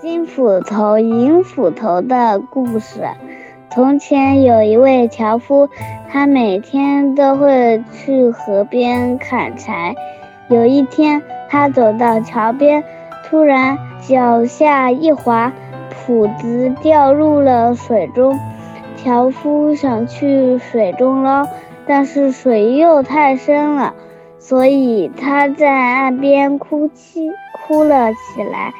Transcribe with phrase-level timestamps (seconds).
[0.00, 3.02] 金斧头、银斧头的故事。
[3.70, 5.68] 从前有一位樵夫，
[6.08, 9.94] 他每天都会去河边砍柴。
[10.48, 12.82] 有一天，他走到桥边，
[13.24, 15.52] 突然脚下一滑，
[15.90, 18.36] 斧子掉入了水中。
[18.96, 21.46] 樵夫想去水中捞，
[21.90, 23.94] 但是水又太深了，
[24.38, 28.72] 所以他在岸边哭泣，哭了起来。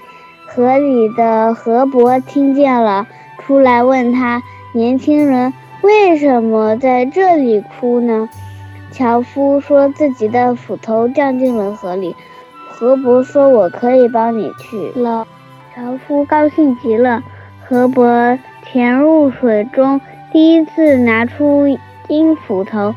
[0.47, 3.09] 河里的河伯听见了，
[3.41, 5.53] 出来问他：“年轻人，
[5.83, 8.29] 为什么在这里哭呢？”
[8.93, 12.15] 樵夫说自己的斧头掉进了河里。
[12.69, 15.27] 河伯说：“我可以帮你去捞。”
[15.75, 17.25] 樵夫高兴极了。
[17.67, 20.01] 河伯潜入水中，
[20.33, 21.67] 第一次拿出
[22.11, 22.93] 金斧头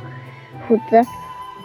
[0.68, 1.04] 斧子。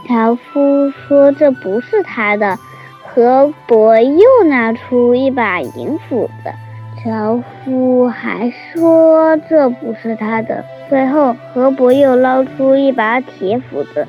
[0.07, 2.59] 樵夫说：“这不是他的。”
[3.03, 6.53] 河伯又拿出一把银斧子，
[7.03, 10.63] 樵夫还说这不是他的。
[10.91, 14.07] 最后，河伯又捞出一把铁斧子，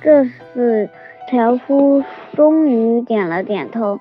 [0.00, 0.88] 这次
[1.30, 2.02] 樵夫
[2.34, 4.00] 终于点了点头，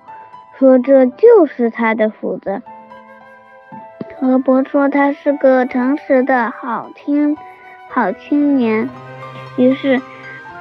[0.58, 2.62] 说这就是他的斧子。
[4.20, 7.38] 河伯说他是个诚实的好听
[7.90, 8.88] 好青年，
[9.58, 10.02] 于是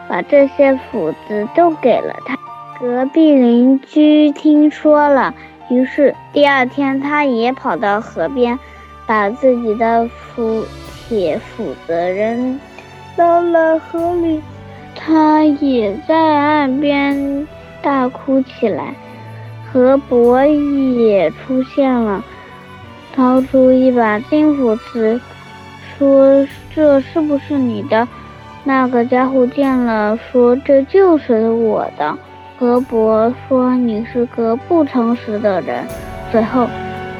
[0.08, 2.36] 把这些斧子都给了他。
[2.80, 5.34] 隔壁邻居听说了，
[5.70, 8.58] 于是第二天他也跑到河边，
[9.06, 10.64] 把自己的斧
[11.08, 12.58] 铁斧子扔
[13.16, 14.40] 到了河里。
[14.94, 17.46] 他也在岸边
[17.82, 18.94] 大哭起来。
[19.70, 22.24] 河伯也出现了，
[23.14, 25.20] 掏出一把金斧子，
[25.98, 28.06] 说：“这是不是你的？”
[28.64, 32.16] 那个家伙见了，说：“这就是我的。”
[32.58, 35.84] 河伯说：“你是个不诚实的人。”
[36.32, 36.66] 随后，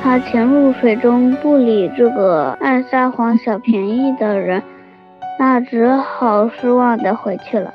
[0.03, 4.63] 他潜入水中，不理这个爱撒谎、小便宜的人，
[5.39, 7.73] 那只好失望的回去了。